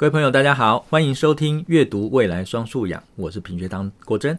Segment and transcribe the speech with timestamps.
[0.00, 4.38] 各位朋友，大家好，欢迎收听阅读未来双素养，我是品学堂郭珍。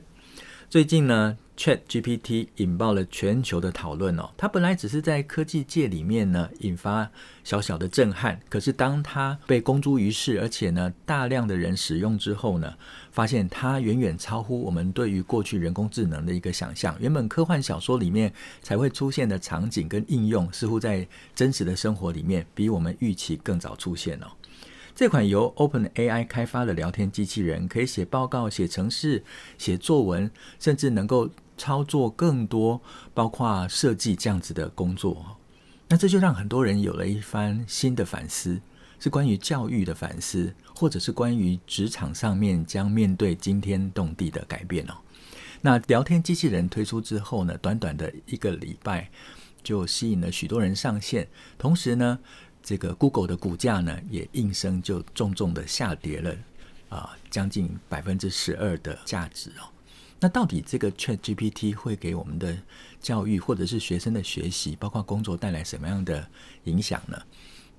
[0.72, 4.28] 最近呢，ChatGPT 引爆了全球的讨论哦。
[4.36, 7.08] 它本来只是在科技界里面呢引发
[7.44, 12.74] 小小的震撼，可是当它被公诸于世，而且呢大量的人使用之后呢，
[13.12, 16.98] 发现它远远超乎我们对于过去人工智能的一个想象。
[17.00, 18.34] 原本科幻小说里面
[18.64, 24.26] 才会出现的场景跟应用，似乎在真实的生活里面比我们预期更早出现哦。
[24.94, 29.24] 这款由 OpenAI 开发的聊天机器人，可以写报告、写程式、
[29.58, 32.80] 写作文，甚至能够操作更多，
[33.14, 35.38] 包括设计这样子的工作。
[35.88, 38.60] 那这就让很多人有了一番新的反思，
[39.00, 44.94] 是关于教育的反思，或者是关于职场上面将面对惊天动地的改变哦。
[45.62, 49.10] 那聊天机器人推出之后呢，短短的一个礼拜
[49.64, 52.20] 就吸引了许多人上线，同时呢。
[52.64, 56.36] 这个 Google 的股价呢，也应声就重重的下跌了
[56.90, 59.68] 啊，将近百分之十二的价值哦。
[60.20, 62.56] 那到底这个 ChatGPT 会给我们的
[63.00, 66.28] 教育或者是学生的学习，包括工作带来什么样的
[66.66, 67.20] 影响呢？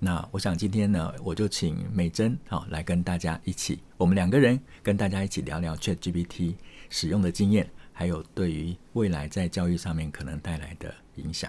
[0.00, 6.54] 那我想今天呢，我就请美珍好来跟大家一起，我们两个人跟大家一起聊聊 ChatGPT
[6.90, 11.48] 使用的经验，还有对于未来在教育上面可能带来的影响。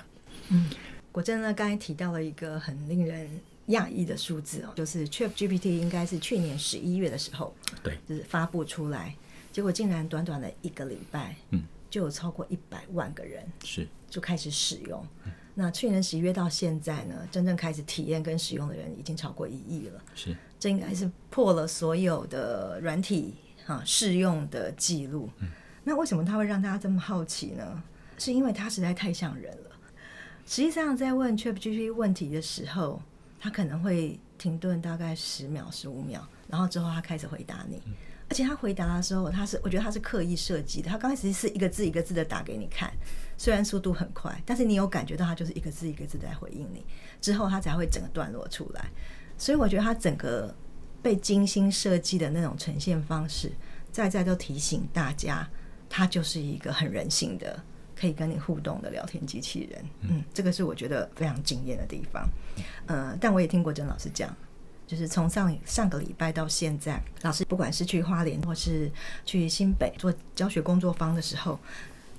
[0.50, 0.70] 嗯。
[1.14, 3.30] 国珍呢，刚才提到了一个很令人
[3.68, 9.16] 讶异的数字哦，就是 ChatGPT 应该是去年十一月的时候，对，就是发布出来，
[9.52, 15.06] 结果竟然短短的一个礼拜，嗯，就有超过一百万个人是就开始使用。
[15.54, 23.36] 那去年十一月到现在呢，真正开始体验跟使用的人已经超过一亿了，是，这应该是破了所有的软体
[23.68, 25.30] 哈试用的记录。
[25.38, 25.48] 嗯，
[25.84, 27.84] 那为什么它会让大家这么好奇呢？
[28.18, 29.70] 是因为它实在太像人了。
[30.46, 33.02] 实际上，在问 ChatGPT 问题的时候，
[33.40, 37.82] 他可能会停顿大概十秒、十五秒，然后之后他开始回答你。
[38.30, 40.90] 而且他回答的时候，他是我觉得他是刻意设计的。
[40.90, 42.92] 他刚开始是一个字一个字的打给你看，
[43.38, 46.84] 虽然速度很快，但是你有感觉到他就是一个字一个字在回应你。
[47.22, 48.90] 之后他才会整个段落出来。
[49.38, 50.54] 所以我觉得他整个
[51.02, 53.52] 被精心设计的那种呈现方式，
[53.92, 55.48] 在在都提醒大家，
[55.90, 57.64] 他就是一个很人性的。
[58.04, 62.28] 可以跟你互动的聊天机器人，嗯，这个是我觉得非常惊艳的地方。
[62.86, 64.36] 呃，但我也听过曾老师讲，
[64.86, 68.92] 就是从上上个礼拜到现在，老师不管是去花莲或是
[69.24, 71.58] 去新北做教学工作坊的时候，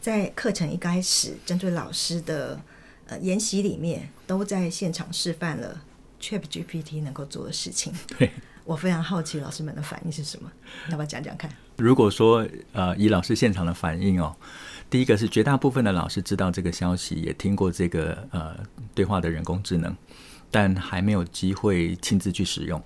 [0.01, 2.59] 在课程一开始针对老师的
[3.09, 5.83] 呃研习里面，都在现场示范了
[6.19, 7.93] ChatGPT 能够做的事情。
[8.17, 8.31] 对，
[8.65, 10.51] 我非常好奇老师们的反应是什么，
[10.89, 11.51] 要不要讲讲看？
[11.77, 14.35] 如果说呃以老师现场的反应哦。
[14.91, 18.57] 第一个是绝大部分的老师知道这个消息，也听过这个呃
[18.95, 19.95] 对话的人工智能，
[20.51, 22.81] 但还没有机会亲自去使用。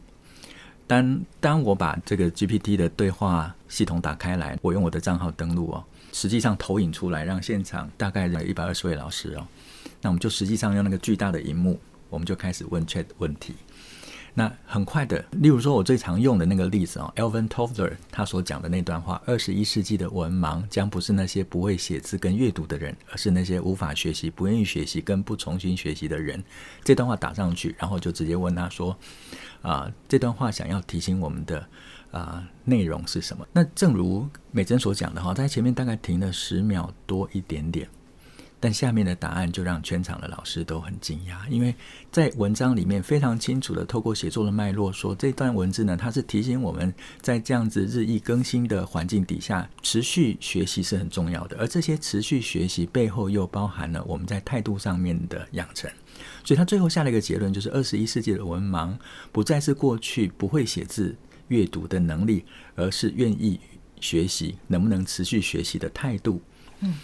[0.87, 9.47] 当当我把这个 GPT 的对话系统打开来，我用我的账号登录哦，实际上投影出来，让现场大概有一百二十位老师哦，
[10.00, 13.54] 那我们就实际上用那个巨大的荧幕，我们就开始问 Chat 问题。
[14.34, 26.42] 那很快的，例如说，我最常用的那个例子啊，Alvin Toffler 他所讲的那段话：二十一世纪的文盲将不是那些不会写字跟阅读的人，而是那些无法学习、不愿意学习跟不重新学习的人。
[26.84, 28.96] 这段话打上去，然后就直接问他说
[29.62, 31.66] ：“啊、这段话想要提醒我们的
[32.12, 37.88] 啊、内容是什么？”那正如美珍所讲的哈，在前面大概停了十秒多一点点。
[38.60, 41.74] 但下面的答案就让全场的老师都很惊讶，因为
[42.10, 55.88] 在文章里面非常清楚的透过写作的脉络说，这段文字呢，它是提醒我们在这样子日益更新的环境底下，持续学习是很重要的，而这些持续学习背后又包含了我们在态度上面的养成。
[56.42, 58.96] 所以他最后下了一个结论，就是二十一世纪的文盲
[59.30, 61.14] 不再是过去不会写字、
[61.46, 62.44] 阅读的能力，
[62.75, 63.60] 而是愿意
[64.00, 66.42] 学习、能不能持续学习的态度。
[66.80, 66.94] 嗯。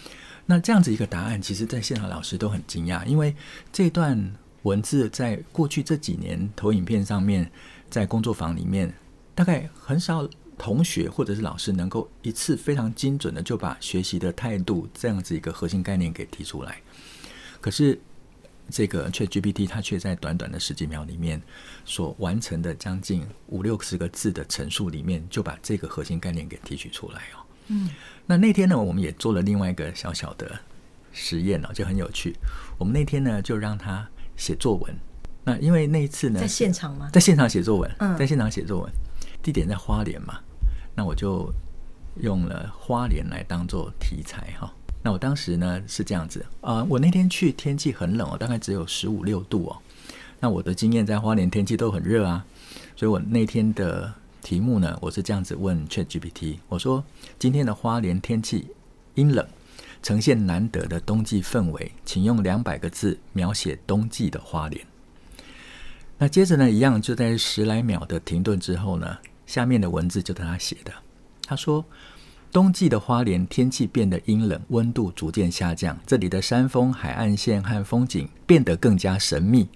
[0.45, 3.35] 那这样子一个答案，其实在现场老师都很惊讶，因为
[3.71, 7.51] 这段文字在过去这几年投影片上面，
[7.89, 8.93] 在工作坊里面，
[9.33, 10.27] 大概很少
[10.57, 16.79] 同学或者是老师能够一次非常精准的就把学习的态度这样子一个核心概念给提出来。
[17.59, 17.99] 可是
[18.69, 21.41] 这个 ChatGPT 它却在短短的十几秒里面
[21.85, 27.44] 所完成的将近五六十个字的陈述里面，就把这个核心概念给提取出来哦。
[27.67, 27.89] 嗯，
[28.25, 30.59] 那那天呢，我们也做了另外一个小小的
[31.11, 32.35] 实验哦，就很有趣。
[32.77, 34.95] 我们那天呢，就让他写作文。
[35.43, 37.09] 那因为那一次呢，在现场吗？
[37.13, 38.91] 在现场写作文，嗯，在现场写作文，
[39.43, 40.39] 地点在花莲嘛。
[40.95, 41.51] 那我就
[42.21, 44.73] 用了花莲来当做题材哈。
[45.03, 49.77] 那我当时呢是这样子啊，我那天去天气很冷哦，大概只有十五六度哦。
[50.39, 52.43] 那我的经验在花莲天气都很热啊。
[52.95, 54.11] 所以我那天的
[54.45, 57.03] 题目呢，我是这样子问 ChatGPT，我说
[57.39, 58.67] 今天的花莲天气
[59.15, 59.43] 阴冷，
[60.03, 64.85] 呈现难得的冬季氛围，请用两百个字描写冬季的花莲。
[66.19, 70.93] 那接着呢，一样就在十来秒的停顿之后呢，下面的文字就是他写的。
[71.47, 71.83] 他说
[72.53, 79.67] ：“冬季的花莲天气变得阴冷，温度逐渐下降，这里的山峰、海岸线和风景变得更加神秘。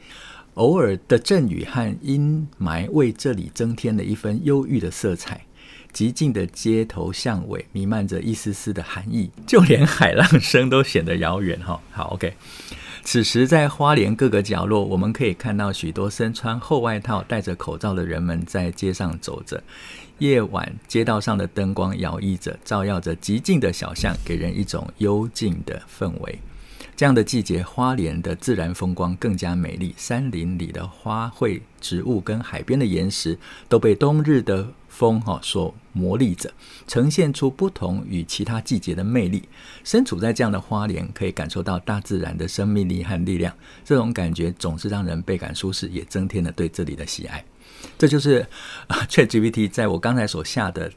[0.56, 5.46] 偶尔的阵雨和阴霾为这里增添了一分忧郁的色彩。
[5.92, 12.34] 寂静的街头巷尾弥漫着一丝丝的寒意，就连海浪声都显得遥远。”哈， 好，OK。
[13.02, 19.64] 此时，在花莲各个角落，我们可以看到许多身穿厚外套、戴着口罩的人们在街上走着。
[20.20, 26.40] 夜晚，街道上的灯光摇曳着，照耀着寂静的小巷，给人一种幽静的氛围。
[27.00, 29.96] 这样的季节，花莲的自然风光更加美丽。
[29.96, 36.52] 山林里的花卉、植物跟海边的岩石都被冬日的风哈所磨砺着，
[36.88, 39.48] 呈现出不同与其他季节的魅力。
[39.86, 43.56] 身处在这样的花莲，可以感受到大自然的生命力和力量。
[43.86, 47.42] 这种感觉总是让人倍感舒适，也增添了对这里的喜爱。
[47.98, 48.46] 这就是
[48.88, 50.92] 啊，ChatGPT 在我刚才所下的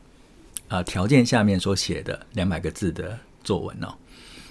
[0.66, 3.94] 啊条件下面所写的两百个字的作文哦。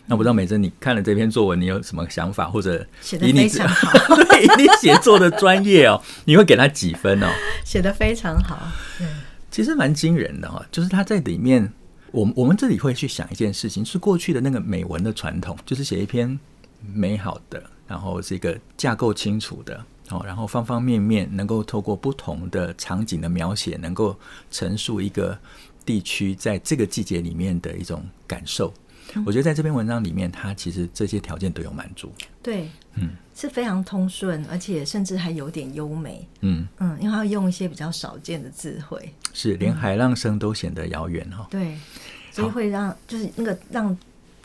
[0.07, 2.49] 那不知道美珍，你看了这篇作文，你有什么想法？
[2.49, 7.27] 或者写得非常好， 对你写作的专业哦，你会给他几分哦？
[7.63, 8.59] 写得非常好，
[8.97, 9.07] 对，
[9.49, 10.65] 其实蛮惊人的哈。
[10.71, 11.71] 就是他在里面，
[12.11, 16.37] 我们我们这里会去想一件事情，是过去的那个美文的传统，就是写一篇
[16.93, 24.17] 美好的，然后是一个架构清楚的哦，然后方方面面能够透过不同的场景的描写，能够
[24.49, 25.37] 陈述一个
[25.85, 28.73] 地区在这个季节里面的一种感受。
[29.25, 32.11] 我觉得在这篇文章里面，它其实这些条件都有满足。
[32.41, 36.27] 对，嗯，是非常通顺，而且甚至还有点优美。
[36.41, 41.47] 嗯嗯，因为它用一些比较少见的智慧，是连海浪声都显得遥远哈。
[41.49, 41.77] 对，
[42.31, 43.97] 所以会让就是那个让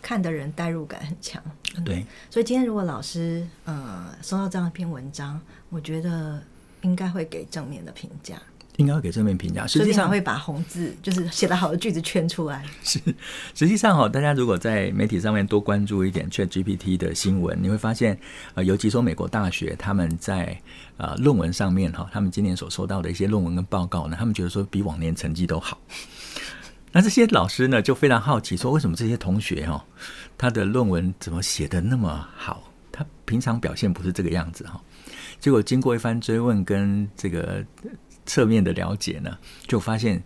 [0.02, 1.42] 看的人代入感很强。
[1.84, 6.42] 对，所以今天如果老师呃收到这样一篇文章，我觉得
[6.82, 8.40] 应该会给正面的评价。
[8.76, 9.66] 应该会给正面评价。
[9.66, 12.64] 实际上会把红字，就是写得好的句子圈出来。
[12.84, 13.00] 是，
[13.54, 18.18] 实际上哈，大家如果在媒体上面多关注一点 ChatGPT 的新闻，你会发现，
[18.54, 20.60] 呃，有几所美国大学他们在
[20.98, 25.78] 呃论文上面哈，他们今年所收到的一些论文跟报告呢，他们觉得说比往年成绩都好。
[26.92, 29.84] 那这些老师呢，就非常好奇说，为什么这些同学哈，
[30.36, 32.62] 他的论文怎么写的那么好？
[32.92, 34.80] 他平常表现不是这个样子哈。
[35.38, 37.64] 结果经过一番追问跟这个。
[38.26, 40.18] 侧面的了解呢，就发现，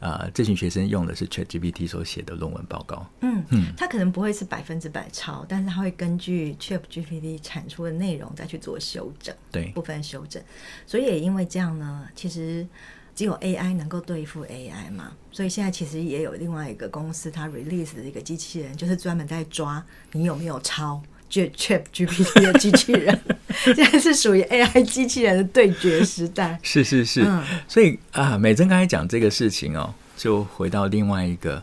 [0.00, 3.08] 啊、呃，这群学生用的是 ChatGPT 所写的论文报告。
[3.20, 10.42] 嗯嗯，他可能不会是百分之百抄，但是他会根据 ChatGPT 产出的内容再去做修整，对，部分修整。
[10.86, 12.66] 所以也因为这样呢，其实
[13.14, 21.00] 只有 AI 能够对付 AI 嘛，所以现在其实也有另外一个公司，它 release 的一个机器人，就是专门在抓你有没有抄。
[21.30, 23.20] ChatGPT 的机器人，
[23.64, 26.58] 现在是属于 AI 机器人的对决时代。
[26.62, 31.62] 是是是，嗯、所以啊，美珍刚才讲这个事情哦，就回到另外一个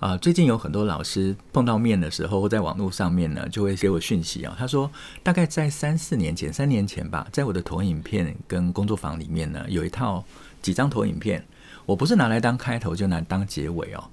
[0.00, 4.56] 啊，最近有很多老师碰到面的时候，或在网络上面呢，就会给我讯息啊、哦。
[4.58, 4.90] 他说，
[5.22, 10.24] 大概在三四年前，三年前吧，在我的投影片跟工作坊里面呢，有一套
[10.60, 11.44] 几张投影片，
[11.86, 14.04] 我不是拿来当开头，就拿来当结尾哦。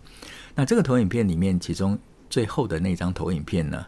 [0.56, 1.98] 那这个投影片里面，其中
[2.30, 3.86] 最后的那张投影片呢，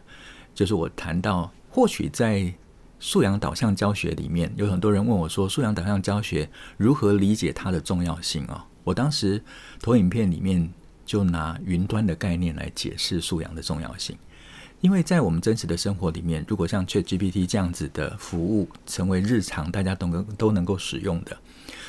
[0.56, 2.50] 就是我谈到，或许在
[2.98, 6.48] 素养导向教学里面，有很多人问我说，素养导向教学
[6.78, 8.66] 如何理解它的重要性啊？
[8.82, 9.42] 我当时
[9.82, 10.66] 投影片里面
[11.04, 14.16] 就拿云端的概念来解释素养的重要性，
[14.80, 21.36] 因为在我们真实的生活里面，如果像 ChatGPT 这样子的服务成为日常，大家都能都能够使用的。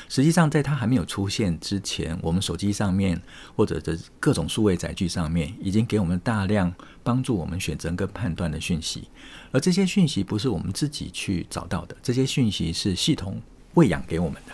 [0.08, 3.20] 实际上，在它还没有出现之前，我们手机上面
[3.54, 9.08] 或者的各种数位载具上面，已经给我们大量帮助我们选择跟判断的讯息。
[9.52, 13.40] 而这些讯息不是我们自己去找到的，这些讯息是系统
[13.74, 14.52] 喂养给我们的。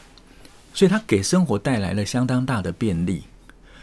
[0.72, 3.22] 所以，它给生活带来了相当大的便利。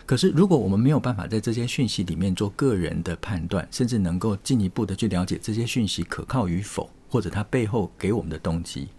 [0.06, 8.90] 可是，如果我们没有办法在这些讯息里面做个人的判断，甚至能够进一步的去了解这些讯息可靠与否，或者它背后给我们的动机，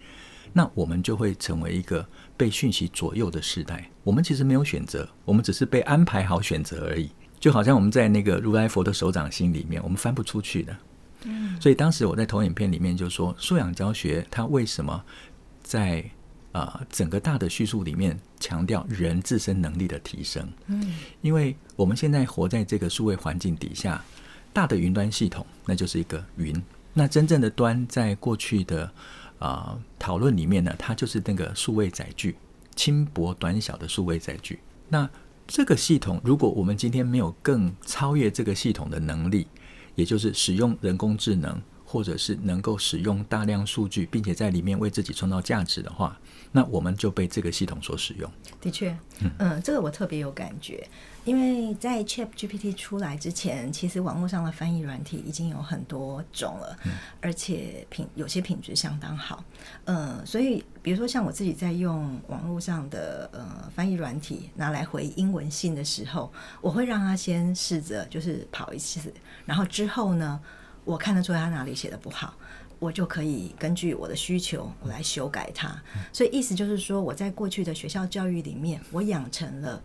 [0.53, 2.03] 那我们就会成为一个
[2.43, 3.89] 被讯息左右的时代。
[4.03, 7.09] 我们其实没有选择，我们只是被安排好选择而已。
[7.39, 10.75] 就好像我们在那个如来佛的手掌心里面，我们翻不出去的。
[11.23, 11.55] 嗯。
[11.61, 15.01] 所以当时我在投影片里面就说，素养教学它为什么
[15.61, 16.01] 在
[16.51, 20.45] 啊、呃、整个大的叙述里面强调人自身能力的提升？
[20.67, 20.95] 嗯。
[21.21, 24.03] 因为我们现在活在这个数位环境底下，
[24.51, 26.61] 大的云端系统那就是一个云，
[26.93, 28.91] 那真正的端在过去的。
[29.43, 32.37] 啊、讨论里面呢，它就是那个数位载具，
[32.77, 34.59] 轻薄短小的数位载具。
[34.87, 35.09] 那
[35.45, 39.45] 这个系统，如果我们今天没有更超越这个系统的能力，
[39.95, 41.61] 也就是使用人工智能，
[41.93, 46.19] 或者是能够使用大量数据，并且在里面为自己创造价值的话，
[46.51, 48.27] 那我们就被这个系统所使用。
[48.59, 48.97] 的确，
[49.37, 50.87] 嗯，这个我特别有感觉。
[51.23, 59.45] 因为在 ChatGPT 出来之前，其实网络上的翻译软体已经有很多种了，嗯、而且品有些品质相当好。
[59.85, 68.99] 嗯，所以比如说像我自己在用网络上的呃翻译软体拿来回英文信的时候，我会让他先试着就是跑一次，
[69.45, 70.41] 然后之后呢，
[70.85, 72.35] 我看得出来他哪里写的不好，
[72.79, 75.69] 我就可以根据我的需求我来修改它。
[75.95, 79.81] 嗯、所以意思就是说，我在过去的学校教育里面，我养成了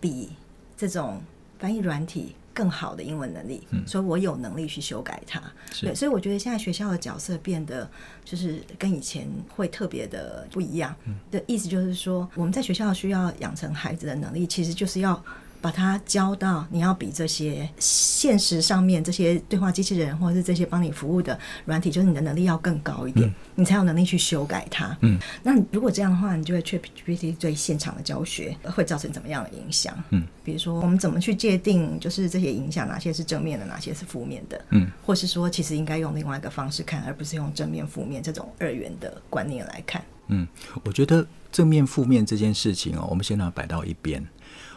[0.00, 0.30] 比
[0.76, 1.22] 这种
[1.58, 5.40] 翻译软体更好的英文能力，嗯，所以我有能力去修改它。
[5.72, 7.88] 是对，所以我觉得现在学校的角色变得
[8.24, 10.94] 就是跟以前会特别的不一样。
[11.04, 15.24] 嗯，的意思就是说，我们在学校需要养成孩子的能力，其实就是要。
[15.62, 24.94] 把它教到你要比这些现实上面这些对话机器人或者是这些帮你服务的软体，就是你的能力要更高一点，嗯、你才有能力去修改它。
[25.02, 29.94] 嗯，那如果这样的话，你就会 ChatGPT 对现场的教学会造成怎么样的影响？
[30.10, 34.60] 嗯，比如说我们怎么去界定，就是这些影响哪些是正面的，哪些是负面的？
[34.70, 40.02] 嗯，或是说其实应该用另外一个方式看，而不是用正面负面这种二元的观念来看。
[40.26, 40.46] 嗯，
[40.84, 44.24] 我觉得正面负面这件事情哦，我们先把它摆到一边。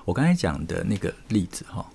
[0.06, 1.86] 我刚才讲的那个例子哈，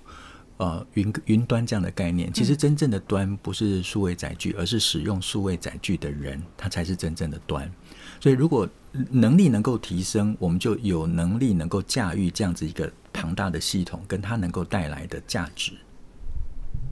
[0.57, 7.71] 呃，云云端这样的概念，其实真正的端不是数位载具，而是使用数位载具的人，他才是真正的端。
[8.19, 8.69] 所以，如果
[9.09, 15.71] 能力能够提升，我们就有能力能够驾驭这样子一个庞大的系统，跟它能够带来的价值。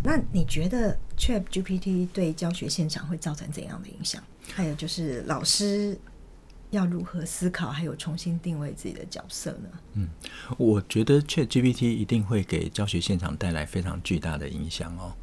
[0.01, 4.23] 那你觉得 ChatGPT 对教学现场会造成怎样的影响？
[4.53, 5.99] 还有就是老师。
[6.71, 9.69] 要如何思考，还有重新定位自己的角色呢？
[9.93, 10.07] 嗯，
[10.57, 15.13] 我觉得 ChatGPT 一定会给教学现场带来非常巨大的影响哦。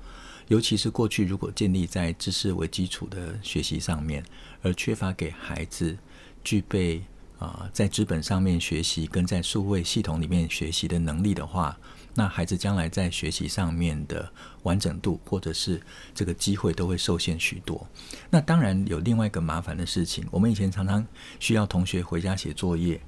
[0.48, 4.24] 尤其是过去如果建立在知识为基础的学习上面，
[4.62, 5.96] 而缺乏给孩子
[6.44, 7.02] 具备
[7.38, 11.78] 啊、在资本上面学习跟在数位系统里面学习的能力的话。
[12.16, 14.32] 那孩子将来在学习上面的
[14.62, 15.80] 完整度，或者是
[16.14, 17.86] 这个机会，都会受限许多。
[18.30, 21.06] 那当然有另外一个麻烦的事情，我们以前常常
[21.38, 23.00] 需要同学回家写作业。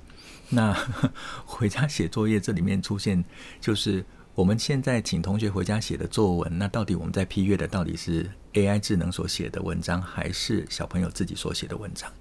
[0.51, 0.73] 那
[1.45, 3.25] 回家写作业这里面出现，
[3.61, 12.13] 就是我们现在请同学回家写的作文，那到底我们在批阅的到底是 AI 智能所写的文章，还是小朋友自己所写的文章？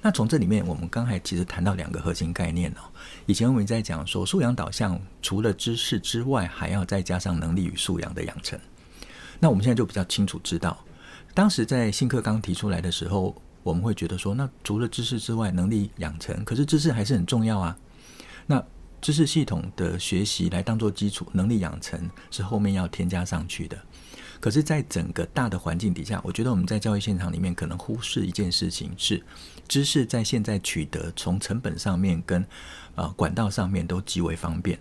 [0.00, 2.82] 那从这里面，我们刚才其实谈到两个核心概念哦。
[3.26, 8.58] 以前我们在讲说，素养导向除了知识之外，还要再加上能力与素养的养成。
[9.40, 10.84] 那我们现在就比较清楚知道，
[11.34, 17.76] 当时在新课纲提出来的时候，我们会觉得说，那除了知识之外，能力养成，可是知识还是很重要啊。
[18.46, 18.62] 那
[19.00, 23.76] 知识系统的学习来当做基础，能力养成是后面要添加上去的。
[24.40, 29.22] 可是，在整个大的环境底下，我觉得我们在教育现场里面可能忽视一件事情是，
[29.66, 32.46] 知识在现在取得，从成本上面跟
[32.94, 34.78] 啊管道上面都极为方便，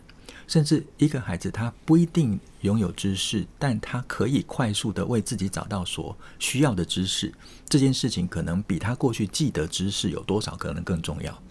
[0.47, 7.33] 甚至一个孩子他不一定拥有知识，但他可以快速的为自己找到所需要的知识，
[7.67, 11.41] 这件事情可能比他过去记得知识有多少可能更重要，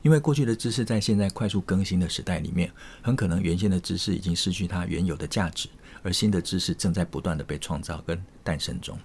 [0.00, 5.68] 因为过去的知识在现在快速更新的时代里面，很可能原先的知识已经失去它原有的价值。
[6.02, 8.98] 而新的知识正在不断的被创造跟诞生中，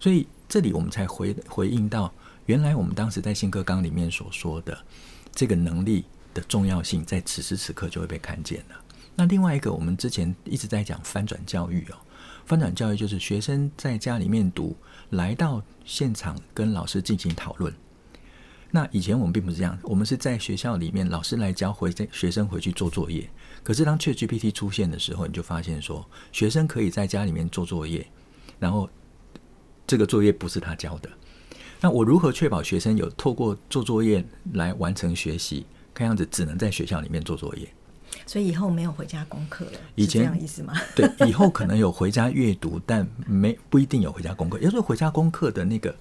[0.00, 2.12] 所以这里我们才回回应到，
[2.46, 4.76] 原来我们当时在新课纲里面所说的
[5.32, 6.04] 这个能力
[6.34, 8.84] 的重要性，在此时此刻就会被看见了。
[9.14, 11.96] 那另外一个，我们之前一直在讲翻转教育哦，
[12.46, 14.76] 翻转教育就是学生在家里面读，
[15.10, 17.72] 来到现场跟老师进行讨论。
[18.74, 23.28] 那以前我们并不是这样，我们是在学校里面，老师来教回学生回去做作业。
[23.62, 28.04] 可是当 ChatGPT 出现的时候，你就发现说，学生可以在家里面做作业，
[28.58, 28.88] 然后
[29.86, 31.10] 这个作业不是他教的。
[31.82, 34.24] 那我如何确保学生有透过做作业
[34.54, 35.66] 来完成学习？
[35.92, 37.68] 看样子只能在学校里面做作业。
[38.24, 40.72] 所以以后没有回家功课了，以前这样意思吗？
[40.96, 44.58] 对，以后可能有回家阅读，但没不一定有回家功课。
[44.60, 45.94] 要说回家功课的那个。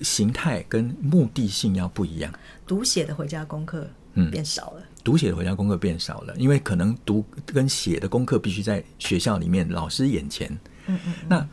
[0.00, 2.32] 形态跟目的性要不一样。
[2.66, 10.50] 读写的回家功课嗯变少了，读写的回家功课变少了，因为可能读跟写的功课必须在学校里面老师眼前。
[10.86, 11.14] 嗯嗯。
[11.28, 11.48] 那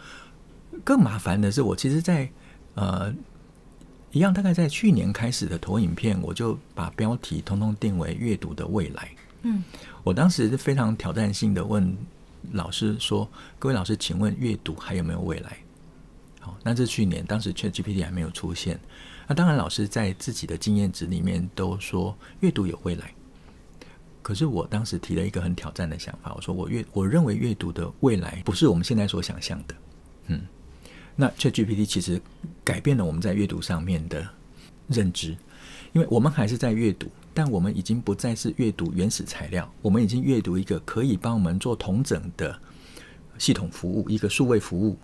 [0.83, 2.31] 更麻烦的是，我其实在，在
[2.75, 3.13] 呃
[4.11, 9.11] 一样，大概在去年开始的投影片，我就把标题通通定为“阅读的未来”。
[9.43, 9.63] 嗯，
[10.03, 11.95] 我当时是非常挑战性的问
[12.51, 15.57] 老师说：“各位老师，请问阅读还有没有未来？”
[16.43, 18.77] 好，那这去年当时 ChatGPT 还没有出现，
[19.29, 23.13] 那当然，老师在自己的经验值里面都说阅读有未来。
[24.21, 29.75] 可是我当时提了一个很挑战的想法，我说我阅我认为阅读的未来不是我们现在所想象的。
[30.27, 30.41] 嗯，
[31.15, 32.21] 那 ChatGPT 其实
[32.61, 34.27] 改变了我们在阅读上面的
[34.89, 35.37] 认知，
[35.93, 42.59] 因为我们还是在阅读，但我们已经不再是阅读原始材料，我们已经阅读一个可以帮我们做同整的
[43.37, 44.97] 系统服务，一个数位服务。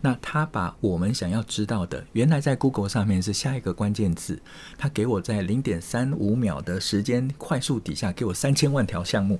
[0.00, 4.40] 那他把我们想要知道的，原来在 Google 上面是下一个关键字，
[4.76, 9.38] 他给我在零点三五秒的时间快速底下给我三千万条项目，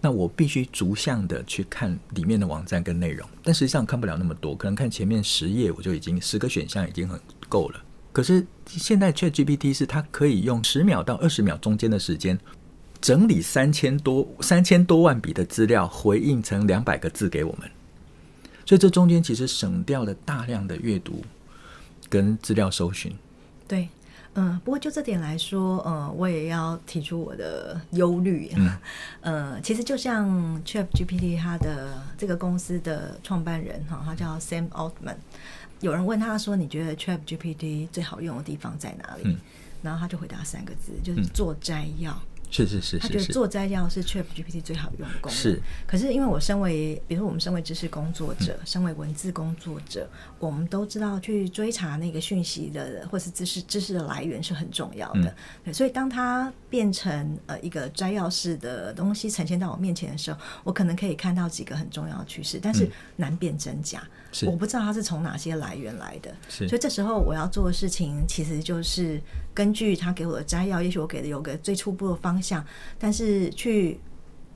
[0.00, 7.82] 那我必须逐项的去看里面的网站跟内容，但实际上看不了那么多，可能看前面十页我就已经十个选项已经很够了。
[8.12, 12.38] 可是现在 ChatGPT 是它可以用十秒到二十秒中间的时间，
[13.00, 17.70] 整理三千多三千多万笔的资料，回应成两百个字给我们。
[18.68, 21.24] 所以这中间其实省掉了大量的阅读
[22.10, 23.10] 跟资料搜寻。
[23.66, 23.88] 对，
[24.34, 28.52] 嗯，不过就这点来说，呃，我也要提出我的忧虑。
[28.56, 28.76] 嗯，
[29.22, 30.28] 呃，其实就像
[30.66, 35.16] ChatGPT 它的这个公司的创办人哈，他叫 Sam Altman。
[35.80, 39.38] 有人问他说：“你觉得 ChatGPT 最好用的地方在哪里？”嗯，
[39.80, 42.20] 然后他就回答三个字，就是做摘要。
[42.50, 45.38] 是是是，是，他觉得做摘要是 ChatGPT 最好用的功能。
[45.38, 55.24] 是，可是因为我身为，比如说我们身为知识工作者，嗯、身为文字工作者，我们都知道去追查那个讯息的或是知识知识的来源是很重要的。
[55.24, 55.34] 嗯、
[55.66, 64.02] 对，所以当它变成呃一个摘要式的东西呈现到我面前的时候，我可能可以看到几个很重要的趋势，但是难辨真假。
[64.40, 66.34] 是，我不知道它是从哪些来源来的。
[66.48, 69.20] 所以这时候我要做的事情其实就是
[69.52, 72.38] 根据他给我的摘要，也许我给的有个最初步的方。
[72.40, 72.64] 向，
[72.98, 73.98] 但是去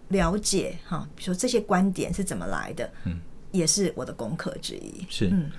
[0.08, 3.20] 了解哈，比如说这些观点是怎么来的，嗯，
[3.50, 5.04] 也是我的功课之一。
[5.08, 5.50] 是，嗯，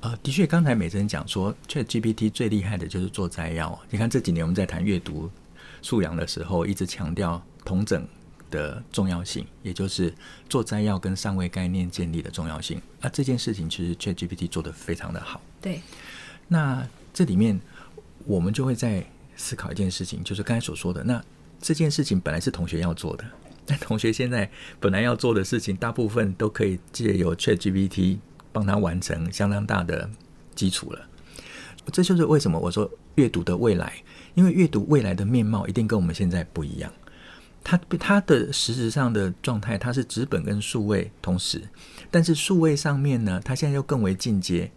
[0.00, 3.76] 呃，的确，刚才美珍讲说，ChatGPT 最厉害的就是做摘要。
[3.90, 5.28] 你看这几年我们在谈阅读
[5.82, 8.06] 素养的时候，一直强调同整
[8.50, 10.12] 的重要性，也就是
[10.48, 12.80] 做摘要跟上位概念建立的重要性。
[13.00, 15.40] 啊，这件事情其实 ChatGPT 做得非常的好。
[15.62, 15.80] 对，
[16.48, 17.58] 那这里面
[18.26, 19.04] 我们就会在
[19.36, 21.22] 思考一件事情，就是刚才所说的那。
[21.62, 23.24] 这件事情本来是同学要做的，
[23.66, 28.16] 但同学现在本来要做的事情，大部分都可以借由 ChatGPT
[28.50, 30.08] 帮他完成相当大的
[30.54, 31.06] 基础了。
[31.92, 36.90] 这就是为什么我说阅读的未来，因为阅读未来的面貌一定跟我们现在不一样。
[37.62, 41.62] 它它的实质上的状态，它是纸本跟数位同时，
[42.10, 44.70] 但是数位上面呢，它现在又更为进阶。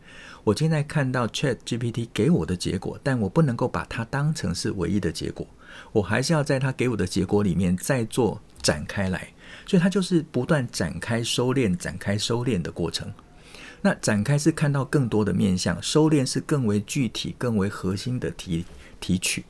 [0.43, 5.47] 我现在看到 ChatGPT 给我的结果，但我不能够把它当成是唯一的结果。
[5.91, 9.27] 我还是要在它给我的结果里面再做展开来，
[9.65, 13.11] 所以它就是不断展开、收敛、展开、收敛的过程。
[13.81, 18.65] 那展开是看到更多的面向，收敛是更为具体、更为核心的提
[18.99, 19.45] 提取。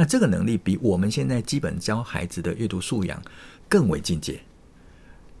[0.00, 3.22] 那这个能力比我们现在基本教孩子的阅读素养
[3.68, 4.40] 更为进阶，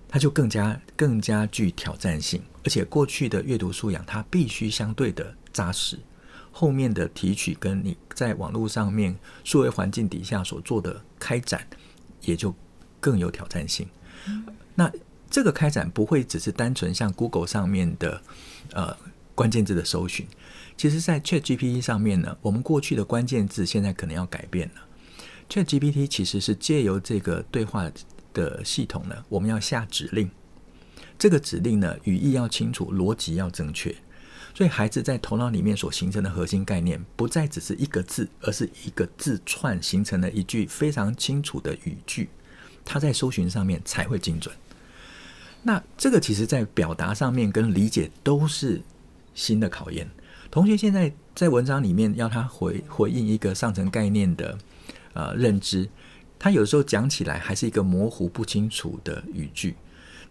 [0.06, 2.42] 它就更加更加具挑战性。
[2.62, 5.98] 而且过去的阅读素养，它必须相对的扎实。
[6.52, 11.66] 后面的提取跟你在网络上面数位环境底下所做的开展，
[12.20, 12.54] 也就
[13.00, 13.88] 更有挑战性。
[14.74, 14.92] 那
[15.30, 18.20] 这个开展不会只是单纯像 Google 上面的
[18.74, 18.94] 呃
[19.34, 20.26] 关键字的搜寻，
[20.80, 24.80] 其实在 ChatGPT 上面呢，我们过去的关键字现在可能要改变了。
[25.46, 27.92] ChatGPT 其实是借由这个对话
[28.32, 30.30] 的系统呢，我们要下指令，
[31.18, 33.94] 这个指令呢，语义要清楚，逻辑要正确。
[34.54, 42.30] 所以，孩子在头脑里面所形成的核心概念，不再只是一个字，而是一个字串形成了一句非常清楚的语句。
[42.86, 44.54] 他在搜寻上面才会精准。
[45.62, 48.80] 那这个其实在表达上面跟理解都是
[49.34, 50.08] 新的考验。
[50.50, 54.58] 同学现在在文章里面要他回回应一个上层概念的
[55.12, 55.88] 呃认知，
[56.38, 59.76] 他有时候讲起来还是一个模糊不清楚的语句，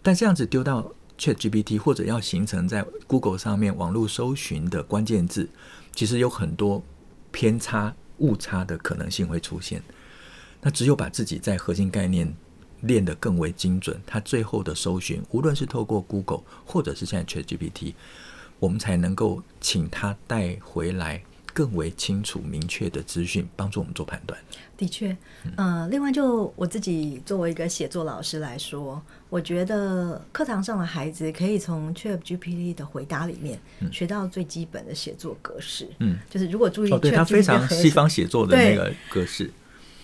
[0.02, 0.92] 但这样子丢到。
[1.20, 5.46] ChatGPT 或者要形成在 Google 上面网络搜寻的关键字，
[5.94, 6.82] 其实有很多
[7.30, 9.82] 偏差、误差的可能性会出现。
[10.62, 12.34] 那只有把自己在核心概念
[12.80, 17.92] 练得更为精准，它最后的搜寻，无论是透过 Google 或者是现在 ChatGPT，
[18.60, 21.20] 我们才能够请他带回来。
[21.52, 24.38] 更为清楚明确的资讯，帮助我们做判断。
[24.76, 25.14] 的确，
[25.56, 35.88] 呃，另外就我自己作为一个写作老师来说，我觉得课堂上的孩子可以从 ChatGPT 的回答里面学到最基本的写作格式。
[35.98, 39.50] 嗯，就是如果注意，哦，对，它非常西方写作的那个格式，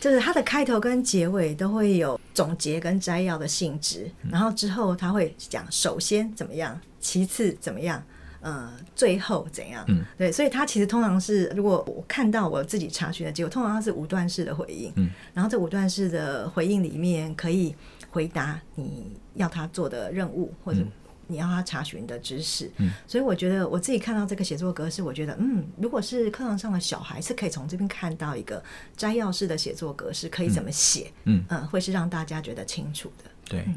[0.00, 8.02] 就是它的开头跟结尾都会有总结跟摘要的性质，然后之后他会讲首先怎么样，其次怎么样。
[8.46, 9.84] 呃最后怎样？
[9.88, 14.92] 嗯，对，所以他其实通常是，如果我看到我自己查询的结果，通常它是五段式的回应。
[14.94, 17.74] 嗯，然后这五段式的回应里面可以
[18.08, 20.80] 回答你要他做的任务，或者
[21.26, 22.70] 你要他查询的知识。
[22.76, 28.62] 嗯，所以我觉得我自己看到这个写作格式，我觉得嗯，如果是课堂上的小孩，是可以从这边看到一个
[28.96, 31.10] 摘要式的写作格式可以怎么写。
[31.24, 33.24] 嗯，会是让大家觉得清楚的。
[33.44, 33.64] 对。
[33.66, 33.76] 嗯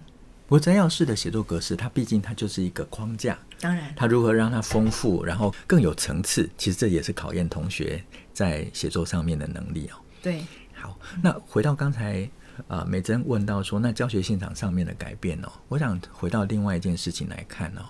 [0.49, 10.01] 不过摘要式的写作格式，它毕竟它就是一个框架，当然，它如何让它丰富，然后更有层次，其实这也是考验同学在写作上面的能力哦。
[10.23, 12.23] 对，好，那回到刚才
[12.67, 17.85] 啊、呃，美珍问到说，那教学现场上面的改变哦，我想回到另外一件事情来看哦，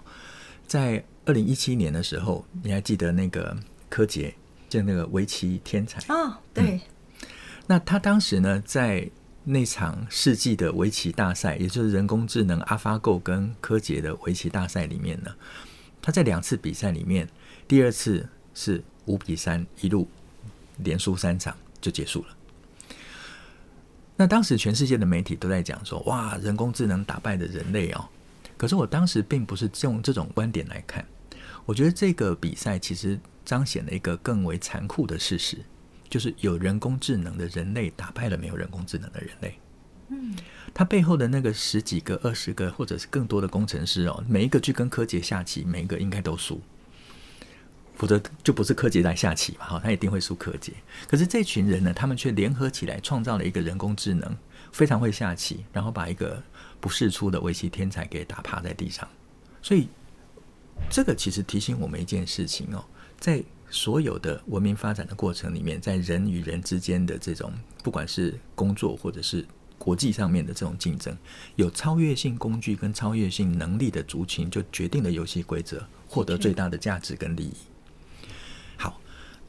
[0.68, 3.56] 在二零一七年的时候，你还记得那个
[3.88, 4.36] 柯洁，
[4.68, 6.02] 就那个围棋天才？
[6.14, 6.82] 哦，对、嗯，
[7.68, 9.10] 那他当时呢在。
[9.44, 15.34] 那场世纪的围棋大赛，也就是人工智能 AlphaGo 跟柯洁的围棋大赛里面呢，
[16.02, 17.28] 他在两次比赛里面，
[17.68, 20.08] 第二次是五比三，一路
[20.78, 22.28] 连输三场就结束了。
[24.16, 28.08] 那当时全世界的媒体都在讲说，哇，人工智能打败了人类哦。
[28.58, 31.04] 可是我当时并不是用这种观点来看，
[31.66, 35.58] 我觉得这个比赛其实彰显了一个更为残酷的事实。
[36.10, 39.60] 就是有人工智能的人类打败了没有人工智能的人类。
[40.12, 40.36] 嗯，
[40.74, 46.60] 他背后的那个十几个、二十个，或者是更多的工程师哦，每一个去跟柯洁下棋，每一个应该都输，
[47.94, 50.74] 否则就不是柯洁在下棋嘛，哈，他一定会输柯洁。
[51.08, 54.36] 可是这群人呢，他们却联合起来创造了一个人工智能，
[54.72, 56.42] 非常会下棋，然后把一个
[56.80, 59.08] 不世出的围棋天才给打趴在地上。
[59.62, 59.88] 所以，
[60.90, 62.84] 这个其实提醒我们一件事情哦，
[63.20, 63.44] 在。
[63.70, 67.52] 所有的文明发展的过程里面，在人与人之间的这种，
[67.84, 69.46] 不管是工作或者是
[69.78, 71.16] 国际上面的这种竞争，
[71.56, 77.54] 有超越性工具跟超越性能力的族群，就决定了游戏规则，获得最大的价值跟利益。
[78.76, 79.00] 好，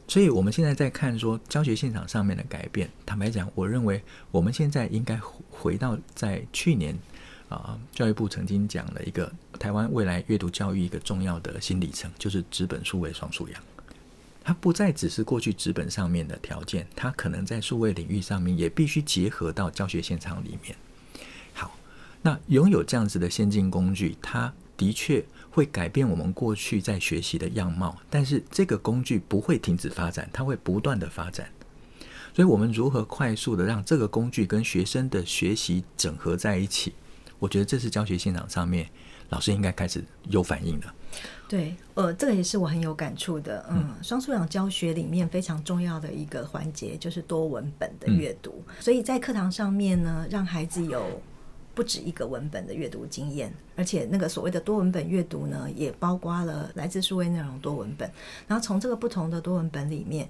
[0.06, 2.88] 所以我们现在在看说教学现场上面的改变。
[3.04, 5.18] 坦白讲，我认为我们现在应该
[5.50, 6.96] 回到在去年
[7.48, 13.60] 啊，教育部曾经讲了一个台湾未来阅读教育一个重要的新里程，就是纸本数位双素养。
[14.50, 20.74] 它不再只是过去纸本上面的条件，它可能在数位领域上面也必须结合到教学现场里面。
[21.52, 21.78] 好，
[22.20, 31.48] 那拥有这样子的先进工具，它的确会改变我们过去在学习的样貌，但是这个工具不会停止发展，它会不断的发展。
[32.34, 36.92] 所以，我们如何快速的让这个工具跟学生的学习整合在一起？
[37.38, 38.88] 我觉得这是教学现场上面
[39.28, 40.92] 老师应该开始有反应的。
[41.50, 43.66] 对，呃，这个也是我很有感触的。
[43.68, 48.62] 嗯，双素养教学里面非常重要的一个环节就是多文本的阅读。
[48.68, 51.20] 嗯，所以在课堂上面呢，让孩子有
[51.74, 58.08] 不止一个文本的阅读经验，而且那个所谓的多文本阅读呢，也包括了来自数位内容多文本。
[58.46, 60.28] 然后从这个不同的多文本里面，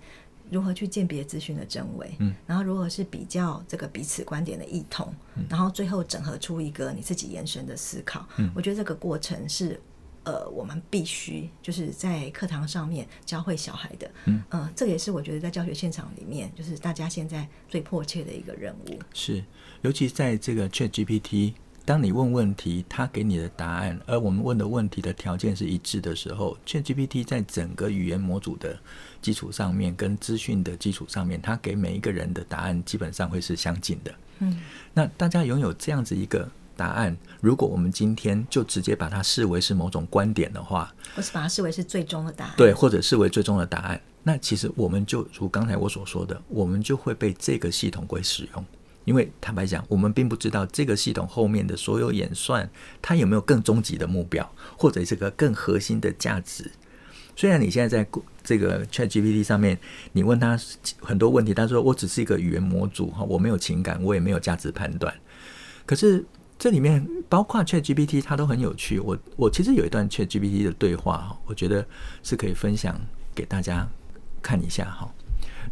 [0.49, 5.15] 如何去鉴别资讯的真伪，嗯，然后如何是比较这个彼此观点的异同，
[5.51, 8.27] 然后最后整合出一个你自己延伸的思考。
[8.39, 9.79] 嗯，我觉得这个过程是。
[10.25, 18.99] 呃，我们必须就是在课堂上面教会小孩的，嗯，呃，这个也是我觉得在教学现场里面，就是大家现在最迫切的一个任务。
[19.15, 19.43] 是，
[19.81, 21.55] 尤其在这个 ChatGPT，
[21.87, 28.79] 当你问问题，他给你的答案，而我们问的问题的条件是一致的时候，ChatGPT 在整个语言模组的
[29.23, 34.15] 基础上面，跟资讯的基础上面，它给每一个人的答案基本上会是相近的。
[34.41, 34.61] 嗯，
[34.93, 36.47] 那大家拥有这样子一个。
[36.81, 48.65] 答案，如果我们今天就直接把它视为是某种观点的话，或是把它视为是最终的答案，对，或者视为最终的答案，那其实我们就如刚才我所说的，我们就会被这个系统给使用。
[49.05, 52.67] 因为坦白讲，我们并不知道这个系统后面的所有演算，
[53.03, 56.71] 它有没有更终极的目标，或者这个更核心的价值。
[57.37, 58.09] 虽然你现在在
[58.43, 59.79] 这个 ChatGPT 上面，
[60.13, 60.59] 你问他
[61.01, 65.15] 很多问题，他说我只是一个语言模组哈，我没有情感，我也没有价值判断，
[65.85, 66.25] 可是。
[66.61, 69.01] 这里面包括 ChatGPT，它都很有趣。
[69.01, 71.83] 我我其实有一段 ChatGPT 的对话哈，我觉得
[72.23, 73.01] 是可以分享
[73.35, 73.89] 给大家
[74.43, 75.11] 看一下哈。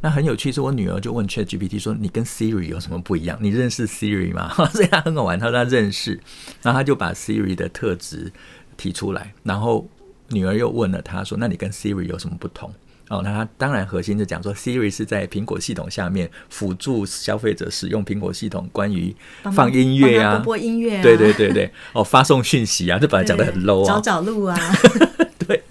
[0.01, 3.39] 那很有趣，是我女儿就问 ChatGPT 说：“你跟 Siri 有什么不一样？
[3.39, 6.19] 你认识 Siri 吗？” 所以他很好玩，他说他认识，
[6.63, 8.33] 然后他就把 Siri 的特质
[8.79, 9.87] 提出来，然后
[10.29, 12.73] 女儿又问了他说：“那你跟 Siri 有什么不同？”
[13.09, 19.15] 哦，那他当然核心就讲说，Siri 是在苹果系统下面辅助消费者使用苹果系统，关于
[19.55, 24.59] 放音乐啊，播播音乐啊，对对对对，哦，发送讯息啊，这本来讲得很 low 啊，找找路啊，
[25.47, 25.63] 对。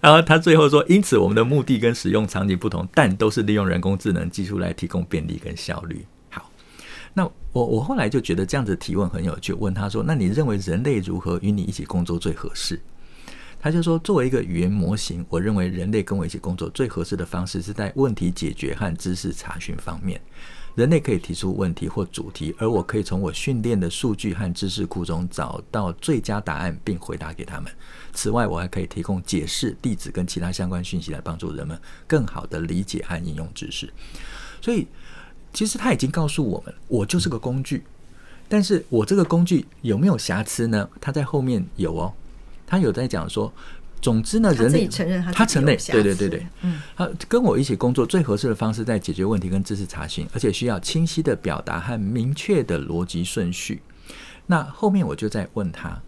[0.00, 6.04] 然后他最后说，因此我们的目的跟使用场景不同，但都是利用人工智能技术来提供便利跟效率。
[6.30, 6.50] 好，
[7.14, 12.80] 那我我后来就觉得这样子提问很有趣，问他说，那你认为人类如何与你一起工作最合适？
[13.60, 20.20] 他就说，作为一个语言模型，我认为人类跟我一起工作最合适的方式是在问题解决和知识查询方面。
[20.76, 27.70] 人类可以提出问题或主题，而我可以从我训练的数据和知识库中找到最佳答案，并回答给他们。
[28.14, 33.92] 此外，我还可以提供解释、地址跟其他相关讯息来帮助人们更好地理解和应用知识。
[34.62, 34.86] 所以，
[35.52, 37.84] 其实他已经告诉我们，我就是个工具。
[38.48, 40.88] 但是我这个工具有没有瑕疵呢？
[41.00, 42.12] 他在后面有哦，
[42.70, 43.52] 他有在讲说。
[44.02, 53.82] 总之呢，人类承认他，他承认，对对对对，嗯，他跟我一起工作最合适的方式在解决问题跟知识查询，而且需要清晰的表达和明确的逻辑顺序。
[54.46, 56.00] 那后面我就在问他，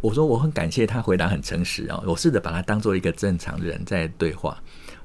[0.00, 4.56] 我说我很感谢他回答很诚实啊，我试着把他当做一个正常人在对话。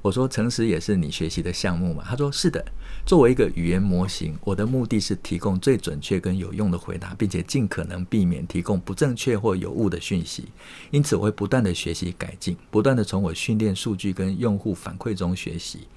[0.02, 2.04] 我说诚实也是你学习的项目嘛？
[2.06, 2.64] 他说是的。
[3.06, 10.44] 作为一个语言模型，我的目的是提供最准确跟有用的回答，并且尽可能避免提供不正确或有误的讯息。
[10.90, 15.88] 因此，我会不断的学习改进，不断的从我训练数据跟用户反馈中学习。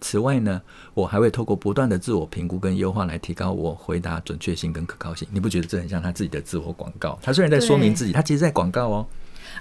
[0.00, 0.60] 此外呢，
[0.92, 5.26] 我还会透过不断的自我评估跟优化来提高我回答准确性跟可靠性。
[5.30, 7.18] 你不觉得这很像他自己的自我广告？
[7.22, 9.06] 他虽然在说明自己，他其实在广告哦。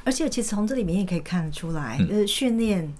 [0.04, 2.92] 而且，其实从这里面也可以看得出来，呃，训练。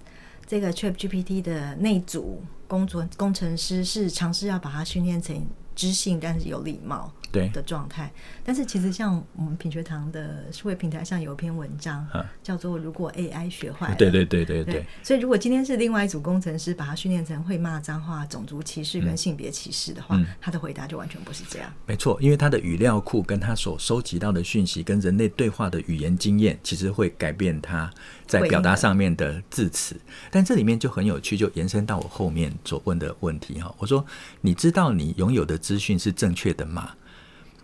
[0.46, 7.12] 这个 ChatGPT 的那组工作工程师是尝试要把它训练成知性，但是有礼貌。
[7.34, 12.08] 对的状态，但是其实像我们品学堂的社会平台上有一篇文章，
[12.44, 14.86] 叫做“如果 AI 学坏了”，对对对对对。
[15.02, 21.74] 所以如果今天是另外一组工程师把它训练成会骂脏话、种族歧视跟性别歧视的话，他的回答就完全不是这样。
[21.88, 27.92] 没错，因为他的语料库跟他所收集到的讯息跟人类对话的语言经验，其实会改变他
[28.42, 29.96] 在表达上面的字词。
[30.32, 33.74] 但这里面就很有趣，就延伸到我后面所问的问题哈。
[33.78, 34.06] 我说，
[34.42, 36.92] 你知道你拥有的资讯是正确的吗？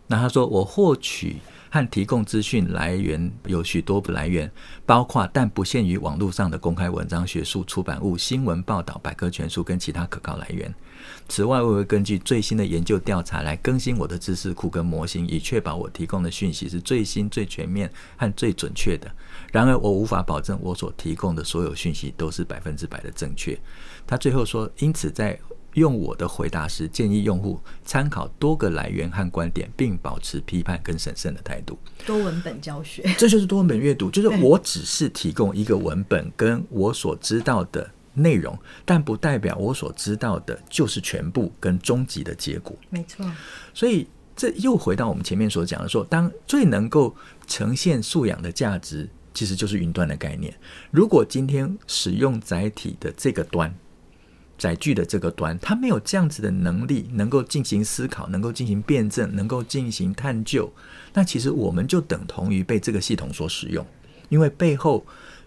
[0.07, 1.37] 那他说，我获取
[1.69, 4.51] 和提供资讯来源有许多来源，
[4.85, 10.73] 包括但不限于网络上的公开文章、学术出版物、新闻报道、百科全书跟其他可靠来源。
[11.29, 19.09] 此外，我会根据最新的研究调查来更新我的知识库跟模型，以确保我提供的讯息是最新、最全面和最准确的。
[19.51, 23.57] 然而，我无法保证我所提供的所有讯息都是百分之百的正确。
[24.07, 25.39] 他最后说，因此在
[25.75, 31.77] 用我的回答时，建议用户参考多个来源和观点，并保持批判跟审慎的态度。
[32.07, 42.75] 多文本教学，这就是多文本阅读，就是我只是提供一个文本跟我所知道的内容，但不代表我所知道的就是全部跟终极的结果。
[42.89, 43.25] 没错，
[43.73, 47.15] 所以这又回到我们前面所讲的说，当最能够
[47.47, 50.53] 呈现素养的价值，其实就是云端的概念。
[50.91, 53.73] 如果今天使用载体的这个端。
[54.57, 60.69] 载具的这个端，它没有这样子的能力，能够进行思考，能够进行辩证，能够进行探究。
[61.13, 63.85] 那其实我们就等同于被这个系统所使用，
[64.27, 65.05] 因为背后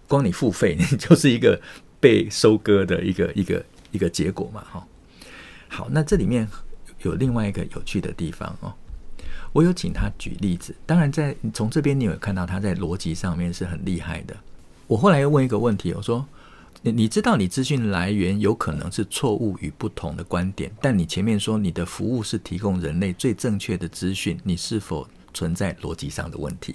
[0.09, 1.61] 光你付费， 你就是一个
[2.03, 4.63] 被收割的一个一个一个结果嘛。
[4.71, 4.87] 哈，
[5.69, 6.47] 好，那这里面
[7.03, 8.75] 有另外一个有趣的地方哦。
[9.53, 14.37] 我有请他举例子，当然在从这边你有看到他在逻辑上面是很厉害的。
[14.87, 16.27] 我后来又问一个问题，我说。
[16.85, 26.75] 你你知道，你资讯来源有可能是错误与不同的观点，但你前面说你的服务是提供人类最正确的资讯，你是否存在逻辑上的问题？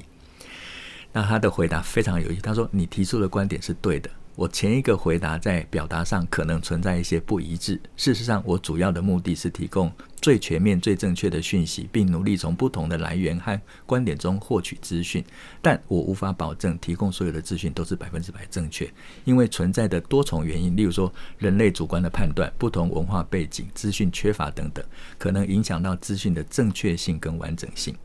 [1.11, 7.81] 那他的回答非常有意思，他说：“你提出的观点是对的。”我前一个回答在表达上可能存在一些不一致。
[7.95, 15.25] 事实上，我主要的目的是提供最全面、最正确的讯息，并努力从不同的来源和观点中获取资讯。
[15.59, 18.87] 但我无法保证提供所有的资讯都是百分之百正确，
[19.25, 24.85] 因为存在的多重原因，例如说人类主观的判断、不同文化背景、资讯缺乏等等，
[25.17, 27.95] 可能影响到资讯的正确性跟完整性。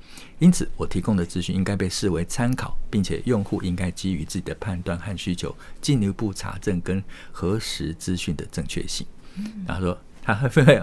[0.42, 7.00] 因此，我提供的资讯应该被视为参考，并且用户应该基于自己的判断和需求，进一步查证跟
[7.30, 9.06] 核实资讯的正确性。
[9.64, 10.34] 然后说，他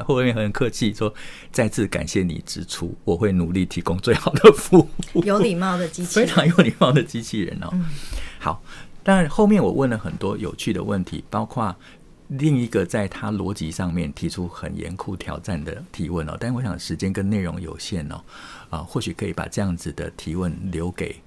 [0.05, 1.13] 后面很客气说
[1.51, 4.87] ：“再次感谢你指出，我会努力提供最好的服务。”
[5.25, 7.69] 有礼貌的机器人，非常有礼貌的机器人哦。
[8.39, 8.63] 好，
[9.03, 11.75] 但后面我问了很多有趣的问题，包括。
[12.29, 18.21] 另一个在他逻辑上面提出很严酷挑战的提问哦，但我想时间跟内容有限哦，
[18.69, 21.19] 啊，或许可以把这样子的提问留给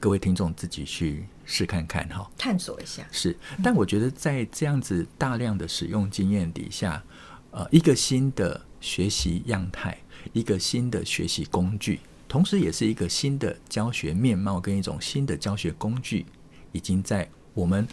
[0.00, 3.06] 各位听众自己去试看看哈，探索一下。
[3.12, 7.02] 是，但我觉得在这样子大量的使用经验底下，
[7.50, 9.98] 呃，一个新的学习样态，
[10.32, 16.24] 一个新的学习工具，同时也是一个新的教学面貌跟一种新的教学工具，
[16.72, 17.86] 已经在我们。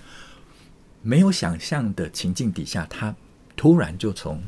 [1.06, 3.16] 没有想象的情境底下，它
[3.56, 4.42] 突然就从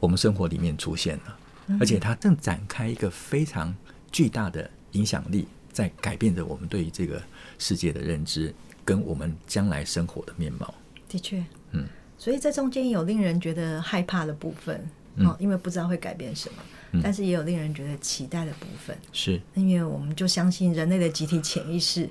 [0.00, 1.38] 我们生活里面出现了，
[1.78, 3.72] 而且它正展开一个非常
[4.10, 7.22] 巨大的影响力，在改变着我们对于这个
[7.58, 8.52] 世界的认知。
[8.84, 10.74] 跟我们将来生活的面貌。
[11.08, 11.86] 的确，嗯，
[12.18, 19.40] 所以这中间有令人觉得害怕的部分，嗯，因为不知道会改变什么，嗯，但是也有令人觉得期待的部分，是。
[19.54, 22.10] 因为我们就相信人类的集体潜意识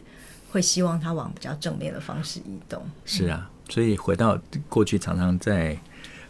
[0.51, 2.83] 会希望它往比较正面的方式移动。
[3.05, 4.37] 是啊，所以回到
[4.67, 5.77] 过去常常在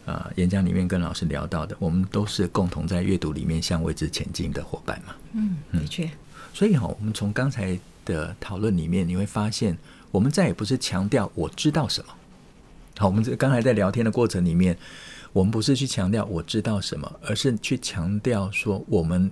[0.06, 5.16] 呃演讲里面跟老师聊到的，我们都是共同在阅读里面向未知前进的伙伴嘛。
[5.34, 6.10] 嗯，的确。
[6.54, 9.78] 所以哈，我们从刚才的讨论里面，你会发现，
[10.12, 12.14] 我们再也不是强调我知道什么。
[12.98, 14.78] 好，我们这刚才在聊天的过程里面，
[15.34, 19.32] 我们不是去强调我知道什么，而是去强调说我们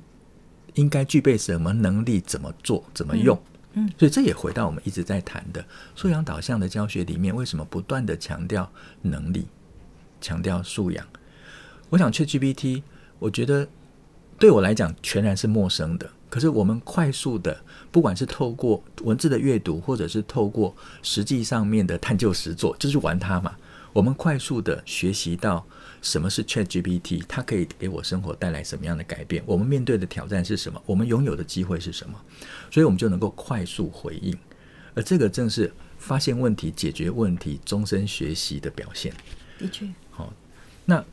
[0.76, 3.36] 应该具备什么能力，怎么做，怎么用。
[3.36, 5.64] 嗯，嗯所以这也回到我们一直在谈的
[5.96, 9.48] 素养导向的教学里面，为什么不断的强调能力，
[10.20, 11.06] 强调素养？
[11.90, 12.84] 我想 ChatGPT，
[13.20, 13.68] 我觉得
[14.38, 16.10] 对我来讲全然是陌生的。
[16.30, 17.60] 可是我们快速的，
[17.92, 23.56] 不管是透过文字的阅读，或者是透过实际上面的探究实作，就是玩它嘛。
[23.94, 25.66] 我们快速的学习到
[26.02, 29.44] 什么是 ChatGPT，它可以给我生活带来什么样的改变？
[29.46, 30.82] 我们面对的挑战是什么？
[30.86, 32.20] 我们拥有的机会是什么？
[32.72, 34.38] 所以我们就能够快速回应。
[34.96, 39.14] 而这个正是发现问题、解决问题、终身学习的表现。
[39.58, 40.34] 的确，好。
[40.86, 41.04] 那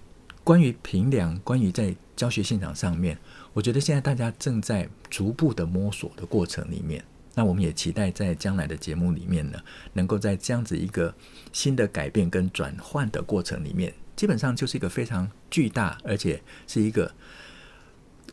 [0.42, 3.18] 关于评量，关于在教学现场上面。
[3.52, 7.02] 我觉得现在大家正在逐步的摸索的过程里面，
[7.34, 9.58] 那我们也期待在将来的节目里面呢，
[9.94, 11.14] 能够在这样子一个
[11.52, 17.14] 新的改变跟转换的过程里面，基本上就是一个非常巨大，而且是一个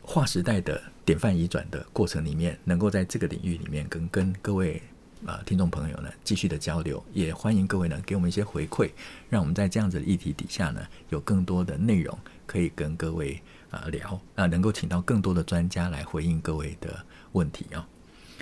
[0.02, 4.82] 划时代的典范移转的过程里面，能够在这个领域里面跟跟各位
[5.26, 8.90] 啊、听众朋友呢继续的交流，也欢迎各位呢给我们一些回馈，
[9.30, 12.18] 让我们在这样子的议题底下呢，有更多的内容
[12.48, 13.40] 可以跟各位。
[13.74, 17.84] 啊，聊啊，能够请到更多的专家来回应各位的问题哦。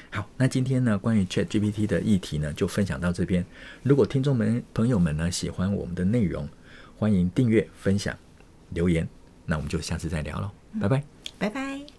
[0.10, 3.46] 好，那今天呢，关于 ChatGPT 的议题呢，就分享到这边。
[3.82, 6.50] 如果听众们朋友们呢喜欢我们的内容，
[7.02, 8.16] 欢迎订阅、分享、
[8.70, 9.10] 留言。
[9.48, 11.04] 那我们就下次再聊喽，拜拜，
[11.40, 11.91] 拜拜。